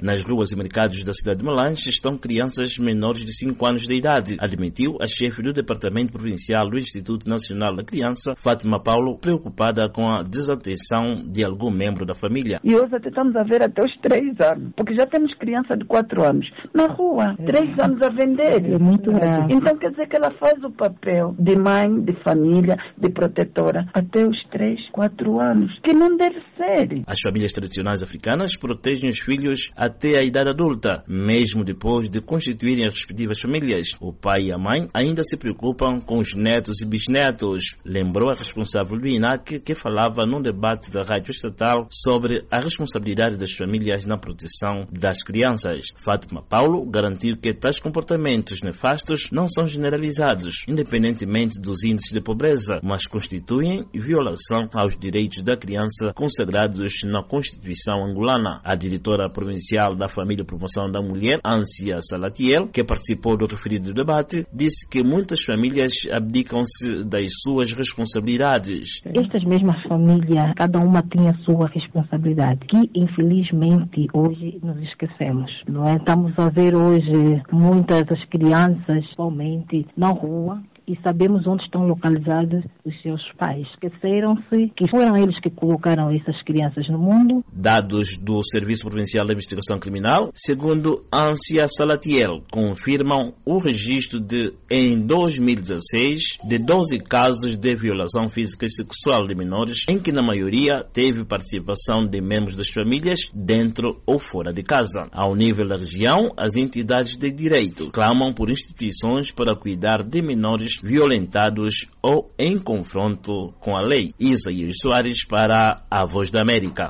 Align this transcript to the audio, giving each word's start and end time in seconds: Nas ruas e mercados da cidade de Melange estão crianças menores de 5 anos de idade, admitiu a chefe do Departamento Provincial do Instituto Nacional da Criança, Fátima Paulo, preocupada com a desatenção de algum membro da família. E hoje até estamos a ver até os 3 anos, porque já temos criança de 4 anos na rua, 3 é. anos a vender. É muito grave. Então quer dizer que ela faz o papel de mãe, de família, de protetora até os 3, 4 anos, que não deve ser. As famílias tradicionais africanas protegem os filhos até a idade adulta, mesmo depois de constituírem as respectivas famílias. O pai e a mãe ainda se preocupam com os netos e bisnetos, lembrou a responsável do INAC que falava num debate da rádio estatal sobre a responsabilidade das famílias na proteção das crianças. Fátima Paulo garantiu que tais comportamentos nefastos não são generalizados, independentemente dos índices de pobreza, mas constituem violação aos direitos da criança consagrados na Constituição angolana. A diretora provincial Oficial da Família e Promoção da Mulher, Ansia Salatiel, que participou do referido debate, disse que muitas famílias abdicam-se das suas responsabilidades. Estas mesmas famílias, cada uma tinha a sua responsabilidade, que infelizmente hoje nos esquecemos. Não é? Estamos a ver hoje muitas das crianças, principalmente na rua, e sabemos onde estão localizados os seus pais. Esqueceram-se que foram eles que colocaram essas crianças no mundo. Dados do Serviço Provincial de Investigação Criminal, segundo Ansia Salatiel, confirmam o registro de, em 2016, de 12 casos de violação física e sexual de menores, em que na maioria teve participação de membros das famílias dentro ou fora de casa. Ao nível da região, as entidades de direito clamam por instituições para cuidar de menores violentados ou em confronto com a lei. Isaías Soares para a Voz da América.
Nas 0.00 0.22
ruas 0.22 0.52
e 0.52 0.56
mercados 0.56 1.04
da 1.04 1.12
cidade 1.12 1.40
de 1.40 1.44
Melange 1.44 1.88
estão 1.88 2.16
crianças 2.16 2.78
menores 2.78 3.24
de 3.24 3.34
5 3.34 3.66
anos 3.66 3.82
de 3.82 3.92
idade, 3.92 4.36
admitiu 4.38 4.96
a 5.02 5.06
chefe 5.08 5.42
do 5.42 5.52
Departamento 5.52 6.12
Provincial 6.12 6.70
do 6.70 6.78
Instituto 6.78 7.28
Nacional 7.28 7.74
da 7.74 7.82
Criança, 7.82 8.36
Fátima 8.36 8.80
Paulo, 8.80 9.18
preocupada 9.18 9.90
com 9.92 10.06
a 10.08 10.22
desatenção 10.22 11.20
de 11.26 11.44
algum 11.44 11.72
membro 11.72 12.06
da 12.06 12.14
família. 12.14 12.60
E 12.62 12.72
hoje 12.72 12.94
até 12.94 13.08
estamos 13.08 13.34
a 13.34 13.42
ver 13.42 13.64
até 13.64 13.82
os 13.84 13.92
3 14.00 14.22
anos, 14.54 14.72
porque 14.76 14.94
já 14.94 15.08
temos 15.08 15.34
criança 15.34 15.76
de 15.76 15.84
4 15.84 16.24
anos 16.24 16.46
na 16.72 16.86
rua, 16.86 17.34
3 17.44 17.52
é. 17.52 17.84
anos 17.84 18.00
a 18.00 18.10
vender. 18.10 18.72
É 18.72 18.78
muito 18.78 19.10
grave. 19.10 19.52
Então 19.52 19.76
quer 19.76 19.90
dizer 19.90 20.08
que 20.08 20.16
ela 20.16 20.30
faz 20.38 20.54
o 20.62 20.70
papel 20.70 21.34
de 21.36 21.56
mãe, 21.58 22.00
de 22.04 22.14
família, 22.22 22.76
de 22.96 23.10
protetora 23.10 23.90
até 23.92 24.24
os 24.24 24.40
3, 24.52 24.88
4 24.92 25.40
anos, 25.40 25.76
que 25.82 25.92
não 25.92 26.16
deve 26.16 26.40
ser. 26.56 27.02
As 27.08 27.20
famílias 27.20 27.52
tradicionais 27.52 28.04
africanas 28.04 28.52
protegem 28.56 29.10
os 29.10 29.18
filhos 29.18 29.72
até 29.80 30.18
a 30.18 30.22
idade 30.22 30.50
adulta, 30.50 31.02
mesmo 31.08 31.64
depois 31.64 32.10
de 32.10 32.20
constituírem 32.20 32.84
as 32.84 32.92
respectivas 32.92 33.40
famílias. 33.40 33.96
O 33.98 34.12
pai 34.12 34.48
e 34.48 34.52
a 34.52 34.58
mãe 34.58 34.90
ainda 34.92 35.22
se 35.22 35.38
preocupam 35.38 35.98
com 36.04 36.18
os 36.18 36.34
netos 36.34 36.82
e 36.82 36.86
bisnetos, 36.86 37.76
lembrou 37.82 38.28
a 38.28 38.34
responsável 38.34 38.98
do 38.98 39.08
INAC 39.08 39.58
que 39.60 39.74
falava 39.74 40.26
num 40.26 40.42
debate 40.42 40.90
da 40.90 41.02
rádio 41.02 41.30
estatal 41.30 41.88
sobre 41.90 42.44
a 42.50 42.60
responsabilidade 42.60 43.36
das 43.36 43.52
famílias 43.52 44.04
na 44.04 44.18
proteção 44.18 44.86
das 44.92 45.22
crianças. 45.22 45.86
Fátima 46.04 46.42
Paulo 46.42 46.84
garantiu 46.84 47.38
que 47.38 47.54
tais 47.54 47.80
comportamentos 47.80 48.60
nefastos 48.62 49.30
não 49.32 49.48
são 49.48 49.66
generalizados, 49.66 50.56
independentemente 50.68 51.58
dos 51.58 51.82
índices 51.82 52.12
de 52.12 52.20
pobreza, 52.20 52.80
mas 52.82 53.06
constituem 53.06 53.86
violação 53.94 54.68
aos 54.74 54.94
direitos 54.94 55.42
da 55.42 55.56
criança 55.56 56.12
consagrados 56.14 57.00
na 57.04 57.22
Constituição 57.22 58.04
angolana. 58.04 58.60
A 58.62 58.74
diretora 58.74 59.30
provincial 59.30 59.69
Oficial 59.70 59.94
da 59.94 60.08
Família 60.08 60.42
e 60.42 60.44
Promoção 60.44 60.90
da 60.90 61.00
Mulher, 61.00 61.38
Ansia 61.46 62.00
Salatiel, 62.02 62.66
que 62.68 62.82
participou 62.82 63.36
do 63.36 63.46
referido 63.46 63.94
debate, 63.94 64.44
disse 64.52 64.88
que 64.88 65.00
muitas 65.00 65.38
famílias 65.44 65.92
abdicam-se 66.10 67.04
das 67.04 67.30
suas 67.40 67.72
responsabilidades. 67.72 69.00
Estas 69.04 69.44
mesmas 69.44 69.80
famílias, 69.86 70.52
cada 70.56 70.80
uma 70.80 71.02
tinha 71.02 71.30
a 71.30 71.38
sua 71.44 71.68
responsabilidade, 71.68 72.66
que 72.66 72.90
infelizmente 72.96 74.08
hoje 74.12 74.58
nos 74.60 74.82
esquecemos. 74.82 75.50
Não 75.68 75.84
é? 75.84 75.94
Estamos 75.96 76.32
a 76.36 76.50
ver 76.50 76.74
hoje 76.74 77.40
muitas 77.52 78.04
das 78.06 78.24
crianças, 78.28 78.80
principalmente 78.86 79.86
na 79.96 80.08
rua, 80.08 80.60
e 80.90 80.98
sabemos 81.04 81.46
onde 81.46 81.62
estão 81.62 81.86
localizados 81.86 82.64
os 82.84 83.00
seus 83.00 83.22
pais. 83.38 83.64
Esqueceram-se 83.74 84.72
que 84.76 84.90
foram 84.90 85.16
eles 85.16 85.38
que 85.40 85.48
colocaram 85.48 86.10
essas 86.10 86.42
crianças 86.42 86.88
no 86.88 86.98
mundo. 86.98 87.44
Dados 87.52 88.18
do 88.18 88.42
Serviço 88.42 88.86
Provincial 88.86 89.24
de 89.24 89.32
Investigação 89.32 89.78
Criminal, 89.78 90.30
segundo 90.34 91.04
Ansia 91.14 91.68
Salatiel, 91.68 92.42
confirmam 92.50 93.34
o 93.46 93.58
registro 93.58 94.18
de, 94.18 94.52
em 94.68 95.06
2016, 95.06 96.38
de 96.48 96.58
12 96.58 96.98
casos 97.08 97.56
de 97.56 97.74
violação 97.76 98.28
física 98.28 98.66
e 98.66 98.70
sexual 98.70 99.28
de 99.28 99.36
menores, 99.36 99.84
em 99.88 99.98
que 100.00 100.10
na 100.10 100.22
maioria 100.22 100.84
teve 100.92 101.24
participação 101.24 102.04
de 102.04 102.20
membros 102.20 102.56
das 102.56 102.68
famílias 102.68 103.30
dentro 103.32 104.02
ou 104.04 104.18
fora 104.18 104.52
de 104.52 104.64
casa. 104.64 105.08
Ao 105.12 105.36
nível 105.36 105.68
da 105.68 105.76
região, 105.76 106.32
as 106.36 106.50
entidades 106.56 107.16
de 107.16 107.30
direito 107.30 107.92
clamam 107.92 108.32
por 108.32 108.50
instituições 108.50 109.30
para 109.30 109.54
cuidar 109.54 110.02
de 110.02 110.20
menores 110.20 110.79
violentados 110.82 111.86
ou 112.02 112.32
em 112.38 112.58
confronto 112.58 113.52
com 113.60 113.76
a 113.76 113.82
lei. 113.82 114.14
Isaías 114.18 114.76
Soares 114.80 115.26
para 115.26 115.84
a 115.90 116.04
Voz 116.04 116.30
da 116.30 116.40
América. 116.40 116.88